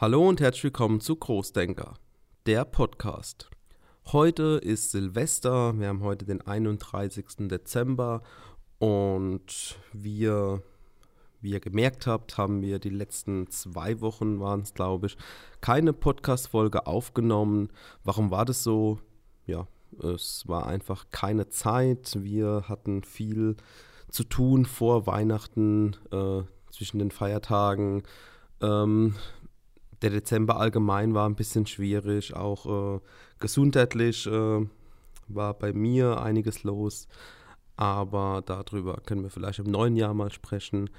[0.00, 1.92] Hallo und herzlich willkommen zu Großdenker,
[2.46, 3.50] der Podcast.
[4.06, 7.48] Heute ist Silvester, wir haben heute den 31.
[7.50, 8.22] Dezember
[8.78, 10.62] und wir,
[11.42, 15.18] wie ihr gemerkt habt, haben wir die letzten zwei Wochen, waren es glaube ich,
[15.60, 17.68] keine Podcast-Folge aufgenommen.
[18.02, 19.00] Warum war das so?
[19.44, 19.66] Ja,
[20.02, 22.16] es war einfach keine Zeit.
[22.18, 23.54] Wir hatten viel
[24.08, 26.40] zu tun vor Weihnachten, äh,
[26.70, 28.02] zwischen den Feiertagen.
[28.62, 29.14] Ähm,
[30.02, 33.00] der Dezember allgemein war ein bisschen schwierig, auch äh,
[33.38, 34.66] gesundheitlich äh,
[35.28, 37.08] war bei mir einiges los,
[37.76, 40.90] aber darüber können wir vielleicht im neuen Jahr mal sprechen.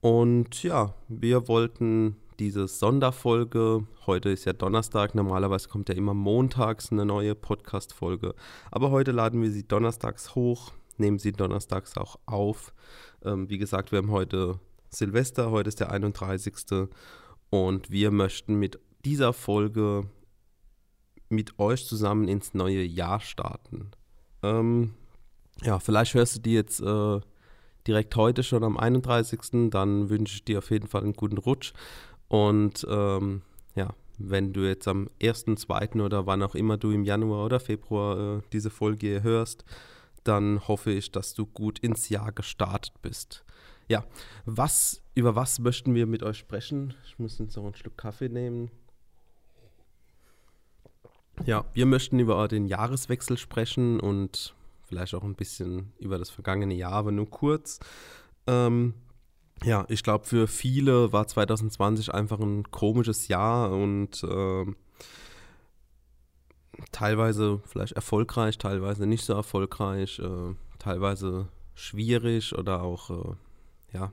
[0.00, 6.92] Und ja, wir wollten diese Sonderfolge, heute ist ja Donnerstag, normalerweise kommt ja immer montags
[6.92, 8.34] eine neue Podcast-Folge,
[8.70, 12.72] aber heute laden wir sie donnerstags hoch, nehmen sie donnerstags auch auf.
[13.24, 16.88] Ähm, wie gesagt, wir haben heute Silvester, heute ist der 31.
[17.50, 20.08] Und wir möchten mit dieser Folge
[21.28, 23.90] mit euch zusammen ins neue Jahr starten.
[24.42, 24.94] Ähm,
[25.62, 27.20] ja, vielleicht hörst du die jetzt äh,
[27.86, 29.70] direkt heute schon am 31.
[29.70, 31.72] Dann wünsche ich dir auf jeden Fall einen guten Rutsch.
[32.28, 33.42] Und ähm,
[33.74, 36.00] ja, wenn du jetzt am 1., 2.
[36.02, 39.64] oder wann auch immer du im Januar oder Februar äh, diese Folge hörst,
[40.24, 43.44] dann hoffe ich, dass du gut ins Jahr gestartet bist.
[43.88, 44.04] Ja,
[44.44, 46.94] was, über was möchten wir mit euch sprechen?
[47.06, 48.70] Ich muss jetzt noch einen Schluck Kaffee nehmen.
[51.46, 56.74] Ja, wir möchten über den Jahreswechsel sprechen und vielleicht auch ein bisschen über das vergangene
[56.74, 57.78] Jahr, aber nur kurz.
[58.46, 58.94] Ähm,
[59.64, 64.66] ja, ich glaube, für viele war 2020 einfach ein komisches Jahr und äh,
[66.92, 73.34] teilweise vielleicht erfolgreich, teilweise nicht so erfolgreich, äh, teilweise schwierig oder auch äh,
[73.92, 74.12] ja,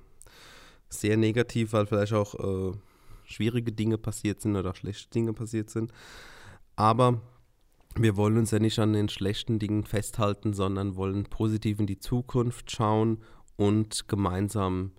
[0.89, 2.77] sehr negativ, weil vielleicht auch äh,
[3.25, 5.91] schwierige Dinge passiert sind oder schlechte Dinge passiert sind.
[6.75, 7.21] Aber
[7.97, 11.99] wir wollen uns ja nicht an den schlechten Dingen festhalten, sondern wollen positiv in die
[11.99, 13.23] Zukunft schauen
[13.55, 14.91] und gemeinsam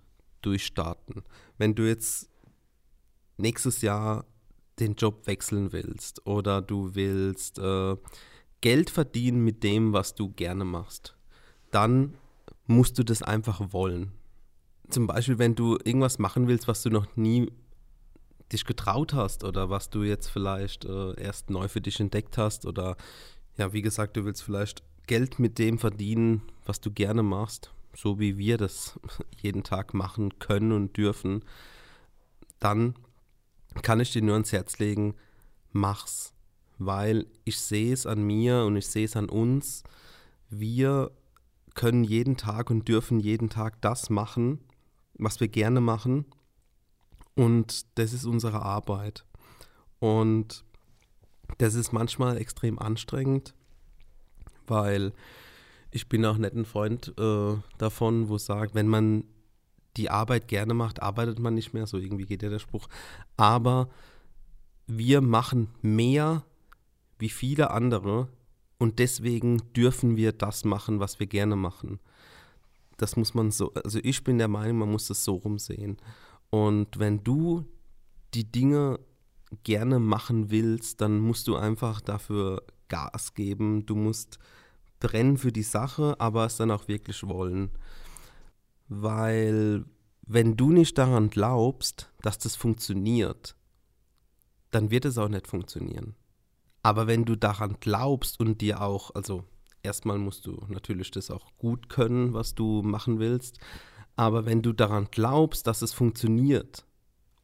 [0.42, 1.22] durchstarten.
[1.58, 2.30] Wenn du jetzt
[3.36, 4.24] nächstes Jahr
[4.78, 7.96] den Job wechseln willst oder du willst äh,
[8.60, 11.16] Geld verdienen mit dem, was du gerne machst,
[11.70, 12.14] dann
[12.66, 14.12] musst du das einfach wollen
[14.88, 17.50] zum Beispiel, wenn du irgendwas machen willst, was du noch nie
[18.52, 22.64] dich getraut hast oder was du jetzt vielleicht äh, erst neu für dich entdeckt hast
[22.64, 22.96] oder
[23.56, 28.18] ja, wie gesagt, du willst vielleicht Geld mit dem verdienen, was du gerne machst, so
[28.18, 28.98] wie wir das
[29.40, 31.44] jeden Tag machen können und dürfen,
[32.60, 32.94] dann
[33.82, 35.14] kann ich dir nur ans Herz legen,
[35.72, 36.32] mach's,
[36.78, 39.82] weil ich sehe es an mir und ich sehe es an uns.
[40.50, 41.10] Wir
[41.74, 44.60] können jeden Tag und dürfen jeden Tag das machen,
[45.18, 46.26] was wir gerne machen.
[47.34, 49.24] Und das ist unsere Arbeit.
[49.98, 50.64] Und
[51.58, 53.54] das ist manchmal extrem anstrengend,
[54.66, 55.12] weil
[55.90, 59.24] ich bin auch nicht ein Freund äh, davon, wo es sagt, wenn man
[59.96, 61.86] die Arbeit gerne macht, arbeitet man nicht mehr.
[61.86, 62.88] So irgendwie geht ja der Spruch.
[63.36, 63.88] Aber
[64.86, 66.44] wir machen mehr
[67.18, 68.28] wie viele andere
[68.78, 71.98] und deswegen dürfen wir das machen, was wir gerne machen
[72.96, 75.98] das muss man so, also ich bin der Meinung, man muss das so rumsehen.
[76.50, 77.64] Und wenn du
[78.34, 78.98] die Dinge
[79.64, 83.86] gerne machen willst, dann musst du einfach dafür Gas geben.
[83.86, 84.38] Du musst
[85.00, 87.70] brennen für die Sache, aber es dann auch wirklich wollen.
[88.88, 89.84] Weil
[90.22, 93.56] wenn du nicht daran glaubst, dass das funktioniert,
[94.70, 96.16] dann wird es auch nicht funktionieren.
[96.82, 99.44] Aber wenn du daran glaubst und dir auch, also
[99.86, 103.58] erstmal musst du natürlich das auch gut können, was du machen willst.
[104.16, 106.84] Aber wenn du daran glaubst, dass es funktioniert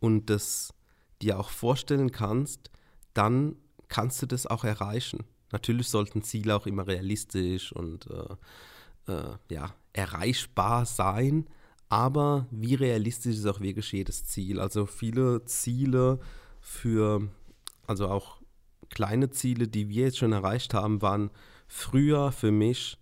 [0.01, 0.75] und das
[1.21, 2.71] dir auch vorstellen kannst,
[3.15, 3.57] dann
[3.89, 5.25] kannst du das auch erreichen.
[5.53, 11.47] Natürlich sollten Ziele auch immer realistisch und äh, äh, ja, erreichbar sein,
[11.91, 14.59] aber wie realistisch ist auch wirklich jedes Ziel?
[14.61, 16.21] Also viele Ziele
[16.61, 17.29] für,
[17.87, 18.41] also auch
[18.89, 21.31] kleine Ziele, die wir jetzt schon erreicht haben, waren
[21.73, 22.99] früher für mich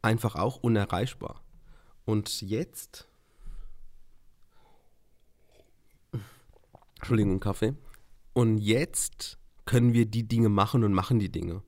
[0.00, 1.42] einfach auch unerreichbar.
[2.06, 3.06] Und jetzt,
[6.96, 7.74] Entschuldigung, Kaffee.
[8.32, 11.62] Und jetzt können wir die Dinge machen und machen die Dinge.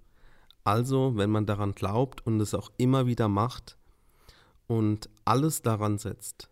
[0.64, 3.76] Also, wenn man daran glaubt und es auch immer wieder macht
[4.66, 6.48] und alles daran setzt,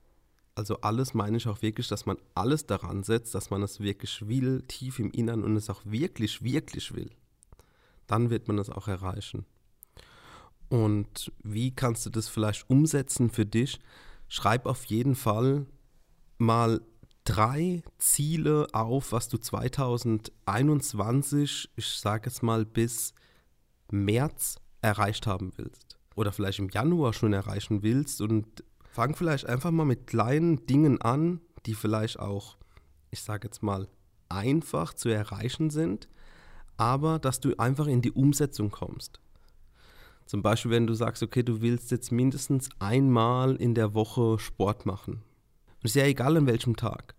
[0.55, 4.29] also alles meine ich auch wirklich, dass man alles daran setzt, dass man es wirklich
[4.29, 7.11] will, tief im Innern und es auch wirklich, wirklich will,
[8.07, 9.47] dann wird man es auch erreichen.
[10.75, 13.79] Und wie kannst du das vielleicht umsetzen für dich?
[14.27, 15.67] Schreib auf jeden Fall
[16.37, 16.81] mal
[17.23, 23.15] drei Ziele auf, was du 2021, ich sage es mal bis
[23.93, 25.97] März erreicht haben willst.
[26.17, 31.01] Oder vielleicht im Januar schon erreichen willst und fang vielleicht einfach mal mit kleinen Dingen
[31.01, 32.57] an, die vielleicht auch,
[33.13, 33.87] ich sage jetzt mal,
[34.29, 36.09] einfach zu erreichen sind,
[36.77, 39.21] aber dass du einfach in die Umsetzung kommst.
[40.27, 44.87] Zum Beispiel, wenn du sagst, okay, du willst jetzt mindestens einmal in der Woche Sport
[44.87, 45.23] machen.
[45.79, 47.15] Und ist ja egal an welchem Tag.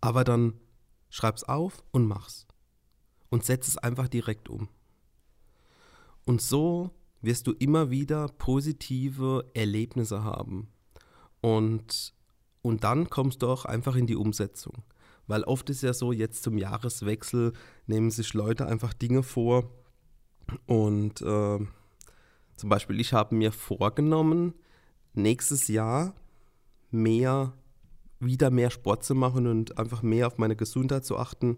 [0.00, 0.54] Aber dann
[1.08, 2.46] schreib's auf und mach's.
[3.30, 4.68] Und setz es einfach direkt um.
[6.26, 6.90] Und so
[7.22, 10.68] wirst du immer wieder positive Erlebnisse haben.
[11.40, 12.14] Und,
[12.62, 14.82] und dann kommst du auch einfach in die Umsetzung.
[15.26, 17.52] Weil oft ist ja so, jetzt zum Jahreswechsel
[17.86, 19.70] nehmen sich Leute einfach Dinge vor.
[20.66, 21.58] Und äh,
[22.56, 24.54] zum Beispiel, ich habe mir vorgenommen,
[25.14, 26.14] nächstes Jahr
[26.90, 27.52] mehr,
[28.18, 31.56] wieder mehr Sport zu machen und einfach mehr auf meine Gesundheit zu achten.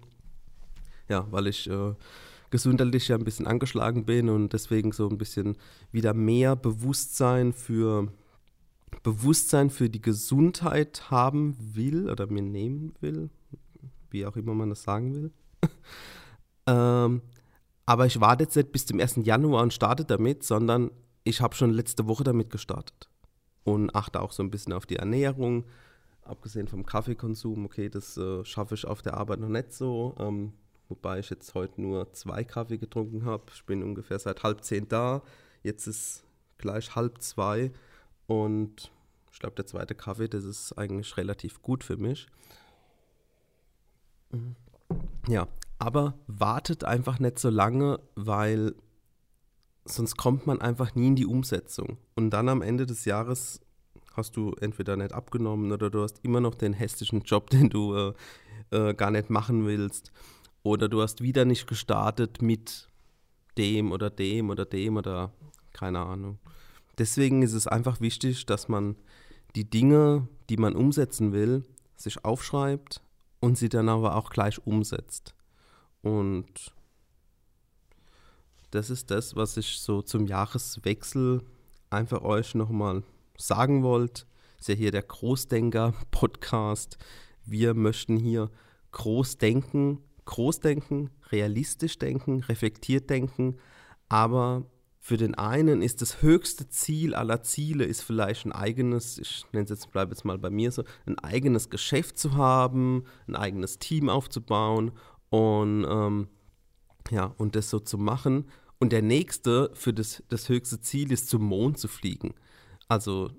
[1.08, 1.94] Ja, weil ich äh,
[2.50, 5.56] gesundheitlich ja ein bisschen angeschlagen bin und deswegen so ein bisschen
[5.90, 8.08] wieder mehr Bewusstsein für
[9.02, 13.30] Bewusstsein für die Gesundheit haben will oder mir nehmen will
[14.12, 15.30] wie auch immer man das sagen will.
[16.66, 17.22] ähm,
[17.86, 19.20] aber ich warte jetzt nicht bis zum 1.
[19.22, 20.90] Januar und starte damit, sondern
[21.24, 23.08] ich habe schon letzte Woche damit gestartet.
[23.64, 25.64] Und achte auch so ein bisschen auf die Ernährung,
[26.22, 27.64] abgesehen vom Kaffeekonsum.
[27.64, 30.14] Okay, das äh, schaffe ich auf der Arbeit noch nicht so.
[30.18, 30.52] Ähm,
[30.88, 33.44] wobei ich jetzt heute nur zwei Kaffee getrunken habe.
[33.54, 35.22] Ich bin ungefähr seit halb zehn da.
[35.62, 36.24] Jetzt ist
[36.58, 37.72] gleich halb zwei.
[38.26, 38.90] Und
[39.32, 42.26] ich glaube, der zweite Kaffee, das ist eigentlich relativ gut für mich.
[45.28, 45.46] Ja,
[45.82, 48.74] aber wartet einfach nicht so lange, weil
[49.84, 51.98] sonst kommt man einfach nie in die Umsetzung.
[52.14, 53.60] Und dann am Ende des Jahres
[54.14, 57.94] hast du entweder nicht abgenommen oder du hast immer noch den hässlichen Job, den du
[57.96, 58.12] äh,
[58.70, 60.12] äh, gar nicht machen willst.
[60.62, 62.88] Oder du hast wieder nicht gestartet mit
[63.58, 65.32] dem oder dem oder dem oder
[65.72, 66.38] keine Ahnung.
[66.98, 68.94] Deswegen ist es einfach wichtig, dass man
[69.56, 71.64] die Dinge, die man umsetzen will,
[71.96, 73.02] sich aufschreibt,
[73.42, 75.34] und sie dann aber auch gleich umsetzt.
[76.02, 76.72] Und
[78.70, 81.42] das ist das, was ich so zum Jahreswechsel
[81.90, 83.02] einfach euch nochmal
[83.36, 84.24] sagen wollte.
[84.58, 86.98] Ist ja hier der Großdenker-Podcast.
[87.44, 88.50] Wir möchten hier
[88.92, 93.56] groß denken, groß denken, realistisch denken, reflektiert denken,
[94.08, 94.64] aber
[95.04, 99.64] für den einen ist das höchste Ziel aller Ziele ist vielleicht ein eigenes, ich nenne
[99.64, 103.80] es jetzt, bleibe jetzt mal bei mir so, ein eigenes Geschäft zu haben, ein eigenes
[103.80, 104.92] Team aufzubauen
[105.32, 106.28] und ähm,
[107.10, 108.50] ja, und das so zu machen.
[108.78, 112.34] Und der nächste für das, das höchste Ziel ist, zum Mond zu fliegen.
[112.86, 113.30] Also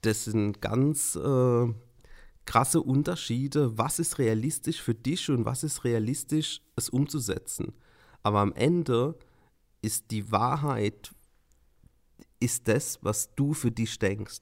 [0.00, 1.66] das sind ganz äh,
[2.46, 3.76] krasse Unterschiede.
[3.76, 7.74] Was ist realistisch für dich und was ist realistisch, es umzusetzen?
[8.22, 9.18] Aber am Ende
[9.82, 11.14] ist die Wahrheit,
[12.40, 14.40] ist das, was du für dich denkst.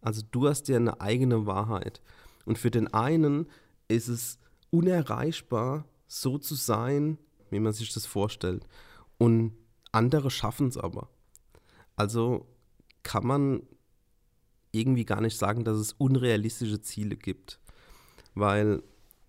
[0.00, 2.02] Also du hast ja eine eigene Wahrheit.
[2.44, 3.46] Und für den einen
[3.86, 4.40] ist es
[4.74, 7.18] unerreichbar, so zu sein,
[7.50, 8.66] wie man sich das vorstellt.
[9.18, 9.52] Und
[9.92, 11.08] andere schaffen es aber.
[11.94, 12.48] Also
[13.04, 13.62] kann man
[14.72, 17.60] irgendwie gar nicht sagen, dass es unrealistische Ziele gibt.
[18.34, 18.82] Weil,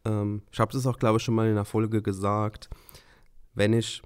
[0.03, 2.67] ähm, ich habe das auch, glaube ich, schon mal in einer Folge gesagt,
[3.53, 4.01] wenn ich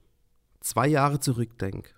[0.59, 1.93] zwei Jahre zurückdenke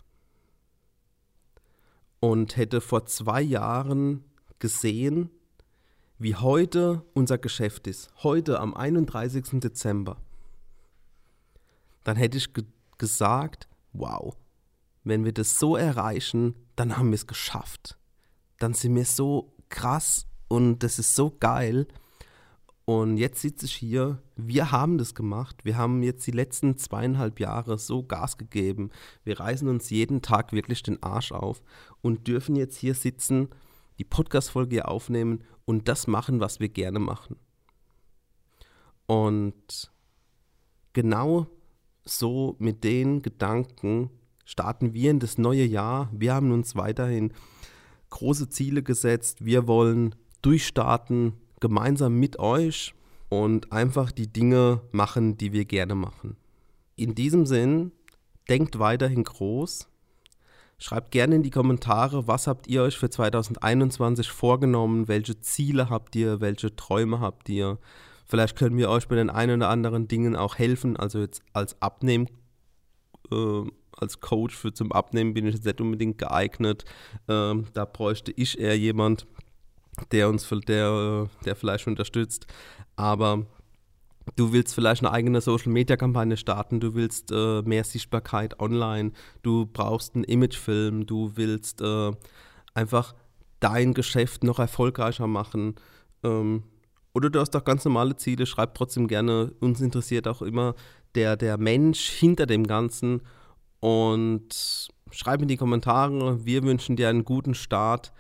[2.20, 4.24] und hätte vor zwei Jahren
[4.60, 5.32] gesehen,
[6.22, 9.60] wie heute unser Geschäft ist, heute am 31.
[9.60, 10.18] Dezember,
[12.04, 12.64] dann hätte ich ge
[13.00, 14.38] gesagt, wow,
[15.04, 17.98] wenn wir das so erreichen, dann haben wir es geschafft.
[18.60, 21.88] Dann sind wir so krass und das ist so geil.
[22.86, 25.66] Und jetzt sitze ich hier, wir haben das gemacht.
[25.66, 28.92] Wir haben jetzt die letzten zweieinhalb Jahre so Gas gegeben.
[29.24, 31.64] Wir reißen uns jeden Tag wirklich den Arsch auf
[32.04, 33.50] und dürfen jetzt hier sitzen,
[34.02, 37.36] die Podcast-Folge aufnehmen und das machen, was wir gerne machen.
[39.06, 39.92] Und
[40.94, 41.46] genau
[42.04, 44.10] so mit den Gedanken
[44.44, 46.10] starten wir in das neue Jahr.
[46.12, 47.32] Wir haben uns weiterhin
[48.10, 49.46] große Ziele gesetzt.
[49.46, 52.96] Wir wollen durchstarten gemeinsam mit euch
[53.30, 56.38] und einfach die Dinge machen, die wir gerne machen.
[56.96, 57.92] In diesem Sinn,
[58.50, 59.91] denkt weiterhin groß.
[60.82, 66.16] Schreibt gerne in die Kommentare, was habt ihr euch für 2021 vorgenommen, welche Ziele habt
[66.16, 67.78] ihr, welche Träume habt ihr.
[68.26, 70.98] Vielleicht können wir euch bei den ein oder anderen Dingen auch helfen.
[70.98, 72.28] Also jetzt als Abnehmen,
[73.32, 73.62] äh,
[73.96, 76.84] als Coach für zum Abnehmen bin ich jetzt nicht unbedingt geeignet.
[77.28, 79.28] Äh, da bräuchte ich eher jemand,
[80.12, 82.48] der uns, der, der vielleicht unterstützt.
[82.96, 83.46] Aber
[84.36, 89.12] du willst vielleicht eine eigene Social-Media-Kampagne starten, du willst äh, mehr Sichtbarkeit online,
[89.42, 92.12] du brauchst einen Imagefilm, du willst äh,
[92.74, 93.16] einfach
[93.60, 95.76] dein Geschäft noch erfolgreicher machen.
[96.24, 96.64] Ähm,
[97.14, 99.54] oder du hast auch ganz normale Ziele, schreib trotzdem gerne.
[99.60, 100.76] Uns interessiert auch immer
[101.16, 103.22] der, der Mensch hinter dem Ganzen.
[103.80, 106.46] Und schreib in die Kommentare.
[106.46, 108.14] Wir wünschen dir einen guten Start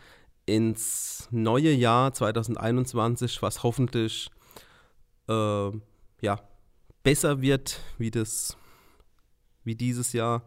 [0.45, 4.29] ins neue Jahr 2021, was hoffentlich
[5.29, 5.71] äh,
[6.21, 6.39] ja,
[7.03, 8.55] besser wird wie, das,
[9.63, 10.43] wie dieses Jahr.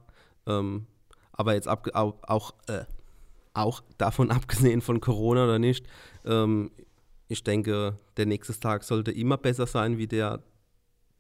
[0.46, 0.86] Ähm,
[1.32, 2.84] aber jetzt ab, auch, äh,
[3.52, 5.86] auch davon abgesehen von Corona oder nicht,
[6.24, 6.70] ähm,
[7.28, 10.42] ich denke, der nächste Tag sollte immer besser sein wie der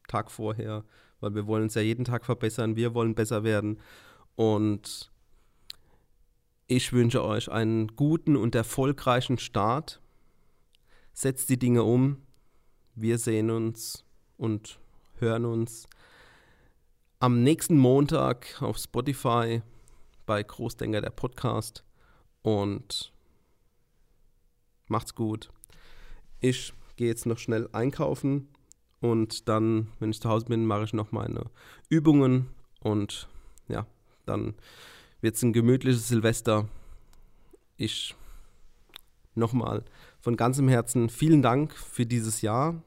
[0.06, 0.84] Tag vorher,
[1.20, 3.80] weil wir wollen uns ja jeden Tag verbessern, wir wollen besser werden
[4.36, 5.10] und
[6.66, 10.00] ich wünsche euch einen guten und erfolgreichen Start.
[11.12, 12.22] Setzt die Dinge um.
[12.94, 14.04] Wir sehen uns
[14.36, 14.78] und
[15.18, 15.88] hören uns
[17.20, 19.62] am nächsten Montag auf Spotify
[20.26, 21.84] bei Großdenker der Podcast
[22.42, 23.12] und
[24.88, 25.50] macht's gut.
[26.40, 28.48] Ich gehe jetzt noch schnell einkaufen
[29.00, 31.50] und dann, wenn ich zu Hause bin, mache ich noch meine
[31.88, 32.48] Übungen
[32.80, 33.28] und
[33.68, 33.86] ja,
[34.26, 34.54] dann
[35.20, 36.68] wird es ein gemütliches Silvester.
[37.76, 38.14] Ich
[39.34, 39.84] nochmal
[40.20, 42.82] von ganzem Herzen vielen Dank für dieses Jahr.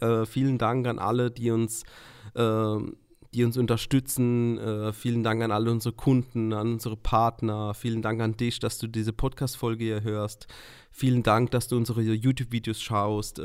[0.00, 1.82] Äh, vielen Dank an alle, die uns,
[2.34, 2.76] äh,
[3.34, 4.58] die uns unterstützen.
[4.58, 7.74] Äh, vielen Dank an alle unsere Kunden, an unsere Partner.
[7.74, 10.46] Vielen Dank an dich, dass du diese Podcast-Folge hier hörst.
[10.90, 13.38] Vielen Dank, dass du unsere YouTube-Videos schaust.
[13.38, 13.42] Äh,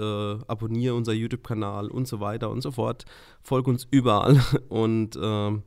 [0.48, 3.06] abonniere unser YouTube-Kanal und so weiter und so fort.
[3.42, 5.64] Folge uns überall und ähm,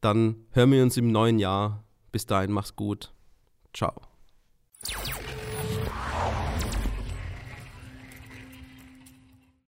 [0.00, 1.84] dann hören wir uns im neuen Jahr.
[2.12, 3.12] Bis dahin, mach's gut.
[3.72, 3.94] Ciao.